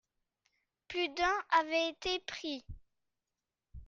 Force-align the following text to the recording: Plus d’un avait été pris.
Plus 0.87 1.09
d’un 1.09 1.39
avait 1.59 1.89
été 1.89 2.19
pris. 2.21 2.65